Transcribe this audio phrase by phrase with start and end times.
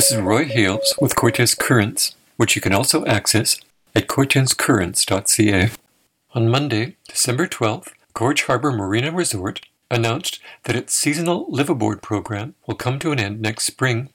[0.00, 3.60] This is Roy Hales with Cortes Currents, which you can also access
[3.94, 5.70] at cortescurrents.ca.
[6.34, 9.60] On Monday, December 12th, Gorge Harbor Marina Resort
[9.90, 14.08] announced that its seasonal liveaboard program will come to an end next spring.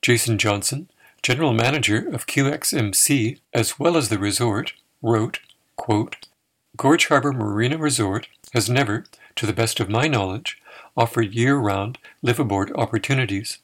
[0.00, 0.88] Jason Johnson,
[1.22, 5.40] general manager of QXMC as well as the resort, wrote,
[5.76, 6.16] quote,
[6.78, 9.04] Gorge Harbor Marina Resort has never,
[9.36, 10.56] to the best of my knowledge,
[10.96, 13.58] offered year round liveaboard opportunities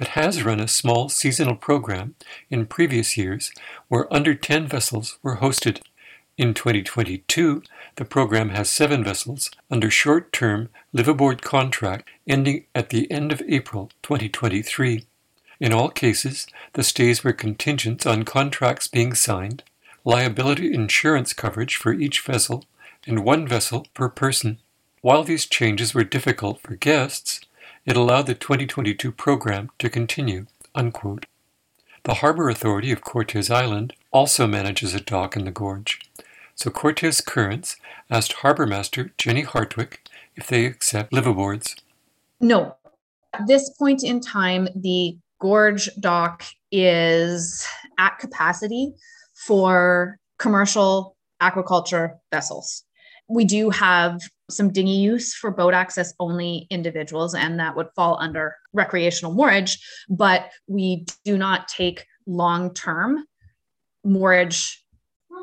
[0.00, 2.14] but has run a small seasonal program
[2.48, 3.52] in previous years
[3.88, 5.82] where under 10 vessels were hosted.
[6.38, 7.62] In 2022,
[7.96, 13.42] the program has seven vessels under short term liveaboard contract ending at the end of
[13.46, 15.04] April 2023.
[15.60, 19.64] In all cases, the stays were contingent on contracts being signed,
[20.02, 22.64] liability insurance coverage for each vessel,
[23.06, 24.60] and one vessel per person.
[25.02, 27.42] While these changes were difficult for guests,
[27.90, 30.46] it allowed the 2022 program to continue.
[30.76, 31.26] Unquote.
[32.04, 35.98] The Harbor Authority of Cortes Island also manages a dock in the gorge.
[36.54, 37.76] So Cortes Currents
[38.08, 39.96] asked Harbor Master Jenny Hartwick
[40.36, 41.80] if they accept liveaboards.
[42.40, 42.76] No.
[43.34, 47.66] At this point in time, the gorge dock is
[47.98, 48.92] at capacity
[49.34, 52.84] for commercial aquaculture vessels.
[53.30, 58.18] We do have some dinghy use for boat access only individuals, and that would fall
[58.20, 59.78] under recreational moorage,
[60.08, 63.24] but we do not take long term
[64.04, 64.82] moorage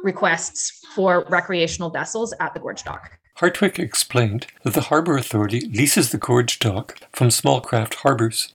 [0.03, 3.17] requests for recreational vessels at the Gorge Dock.
[3.39, 8.53] Hartwick explained that the Harbour Authority leases the Gorge Dock from small craft harbours.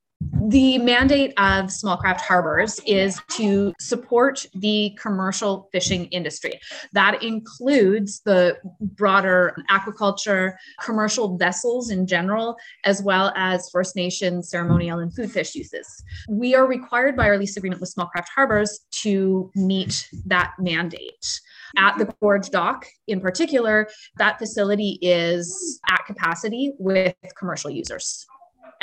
[0.49, 6.61] The mandate of small craft harbors is to support the commercial fishing industry.
[6.93, 14.99] That includes the broader aquaculture, commercial vessels in general, as well as First Nation ceremonial
[14.99, 15.87] and food fish uses.
[16.29, 21.41] We are required by our lease agreement with small craft harbors to meet that mandate.
[21.79, 28.27] At the Gorge Dock, in particular, that facility is at capacity with commercial users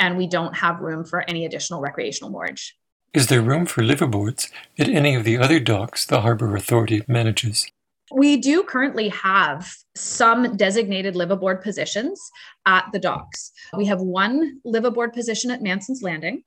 [0.00, 2.76] and we don't have room for any additional recreational moorage.
[3.12, 7.70] Is there room for liveaboards at any of the other docks the Harbour Authority manages?
[8.12, 12.20] We do currently have some designated liveaboard positions
[12.66, 13.52] at the docks.
[13.76, 16.42] We have one liveaboard position at Manson's Landing,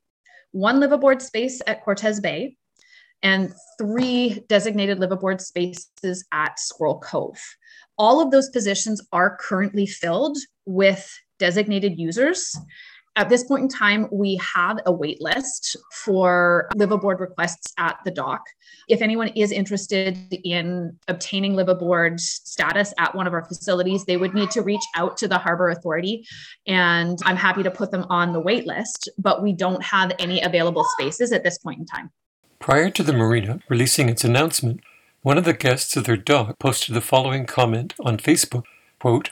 [0.52, 2.58] one liveaboard space at Cortes Bay,
[3.22, 7.40] and three designated liveaboard spaces at Squirrel Cove.
[7.98, 11.10] All of those positions are currently filled with
[11.40, 12.58] designated users
[13.16, 18.12] at this point in time, we have a wait list for liveaboard requests at the
[18.12, 18.42] dock.
[18.88, 24.34] If anyone is interested in obtaining liveaboard status at one of our facilities, they would
[24.34, 26.26] need to reach out to the Harbor Authority,
[26.66, 30.42] and I'm happy to put them on the wait list, but we don't have any
[30.42, 32.12] available spaces at this point in time.
[32.60, 34.80] Prior to the marina releasing its announcement,
[35.22, 38.64] one of the guests of their dock posted the following comment on Facebook
[39.04, 39.30] quote,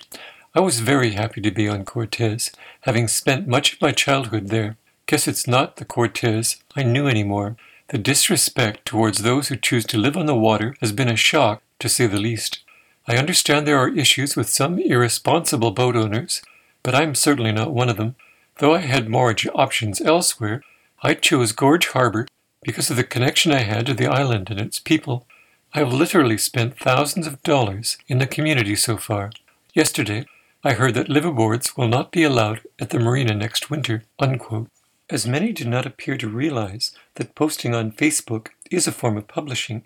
[0.53, 2.51] I was very happy to be on Cortes,
[2.81, 4.75] having spent much of my childhood there.
[5.05, 7.55] Guess it's not the Cortes I knew anymore.
[7.87, 11.61] The disrespect towards those who choose to live on the water has been a shock,
[11.79, 12.59] to say the least.
[13.07, 16.41] I understand there are issues with some irresponsible boat owners,
[16.83, 18.15] but I'm certainly not one of them.
[18.57, 20.63] Though I had more options elsewhere,
[21.01, 22.27] I chose Gorge Harbor
[22.61, 25.25] because of the connection I had to the island and its people.
[25.73, 29.31] I have literally spent thousands of dollars in the community so far.
[29.73, 30.25] Yesterday,
[30.63, 34.03] I heard that liveaboards will not be allowed at the marina next winter.
[34.19, 34.67] Unquote.
[35.09, 39.27] As many do not appear to realize that posting on Facebook is a form of
[39.27, 39.83] publishing,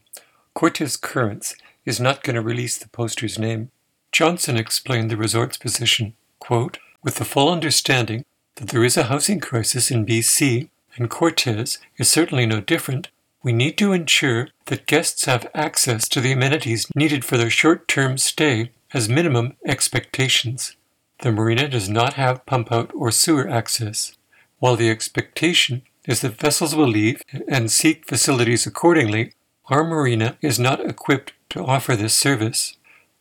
[0.54, 1.56] Cortes Currents
[1.86, 3.72] is not going to release the poster's name.
[4.12, 8.26] Johnson explained the resort's position, quote, with the full understanding
[8.56, 13.10] that there is a housing crisis in BC and Cortes is certainly no different,
[13.44, 17.88] we need to ensure that guests have access to the amenities needed for their short
[17.88, 20.78] term stay has minimum expectations.
[21.20, 24.16] The marina does not have pump out or sewer access,
[24.60, 29.34] while the expectation is that vessels will leave and seek facilities accordingly.
[29.66, 32.78] Our marina is not equipped to offer this service.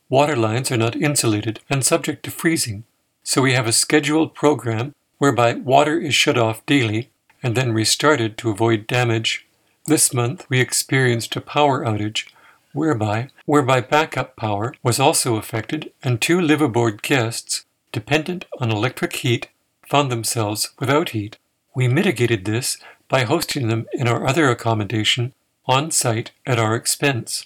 [0.07, 2.85] Water lines are not insulated and subject to freezing,
[3.21, 7.09] so we have a scheduled program whereby water is shut off daily
[7.43, 9.45] and then restarted to avoid damage.
[9.87, 12.29] This month we experienced a power outage
[12.75, 19.47] whereby, whereby backup power was also affected and two liveaboard guests, dependent on electric heat,
[19.87, 21.37] found themselves without heat.
[21.73, 22.77] We mitigated this
[23.07, 25.33] by hosting them in our other accommodation
[25.65, 27.45] on site at our expense.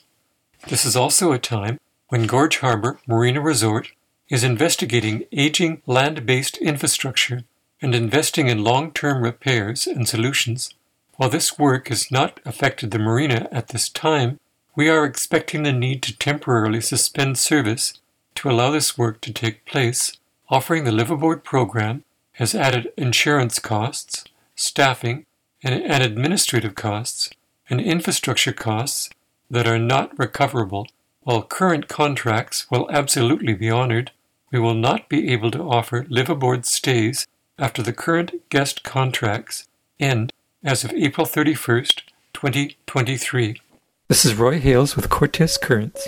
[0.68, 1.80] This is also a time
[2.10, 3.92] when Gorge Harbor Marina Resort
[4.30, 7.44] is investigating aging land based infrastructure
[7.82, 10.74] and investing in long term repairs and solutions.
[11.18, 14.40] While this work has not affected the marina at this time,
[14.76, 17.94] we are expecting the need to temporarily suspend service
[18.36, 20.18] to allow this work to take place.
[20.50, 24.24] Offering the liveaboard program has added insurance costs,
[24.56, 25.26] staffing,
[25.64, 27.30] and, and administrative costs,
[27.70, 29.10] and infrastructure costs
[29.52, 30.88] that are not recoverable.
[31.22, 34.12] While current contracts will absolutely be honored,
[34.52, 37.28] we will not be able to offer liveaboard stays
[37.58, 39.68] after the current guest contracts
[40.00, 40.32] end
[40.64, 42.02] as of April 31st,
[42.34, 43.62] 2023.
[44.10, 46.08] This is Roy Hales with Cortes Currents.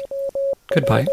[0.73, 1.05] Goodbye.